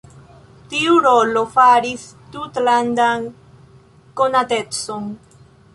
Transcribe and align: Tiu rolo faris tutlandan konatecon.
Tiu 0.69 0.95
rolo 1.07 1.43
faris 1.57 2.07
tutlandan 2.37 3.29
konatecon. 4.23 5.11